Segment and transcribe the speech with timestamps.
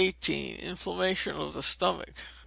[0.63, 2.13] Inflammation of the Stomach.